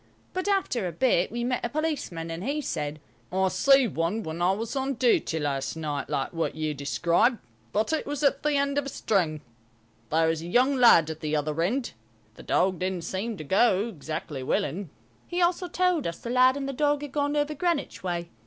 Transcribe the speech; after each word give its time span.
But 0.33 0.47
after 0.47 0.87
a 0.87 0.91
bit 0.91 1.31
we 1.31 1.43
met 1.43 1.63
a 1.63 1.69
policeman, 1.69 2.31
and 2.31 2.43
he 2.43 2.59
said, 2.59 2.99
"I 3.31 3.49
see 3.49 3.87
one 3.87 4.23
when 4.23 4.41
I 4.41 4.51
was 4.53 4.75
on 4.75 4.95
duty 4.95 5.39
last 5.39 5.75
night, 5.75 6.09
like 6.09 6.33
what 6.33 6.55
you 6.55 6.73
describe, 6.73 7.37
but 7.71 7.93
it 7.93 8.07
was 8.07 8.23
at 8.23 8.41
the 8.41 8.55
end 8.55 8.79
of 8.79 8.87
a 8.87 8.89
string. 8.89 9.41
There 10.09 10.27
was 10.27 10.41
a 10.41 10.47
young 10.47 10.75
lad 10.75 11.11
at 11.11 11.19
the 11.19 11.35
other 11.35 11.61
end. 11.61 11.91
The 12.33 12.41
dog 12.41 12.79
didn't 12.79 13.03
seem 13.03 13.37
to 13.37 13.43
go 13.43 13.89
exactly 13.89 14.41
willing." 14.41 14.89
He 15.27 15.39
also 15.39 15.67
told 15.67 16.07
us 16.07 16.17
the 16.17 16.31
lad 16.31 16.57
and 16.57 16.67
the 16.67 16.73
dog 16.73 17.03
had 17.03 17.11
gone 17.11 17.35
over 17.35 17.53
Greenwich 17.53 18.01
way. 18.01 18.31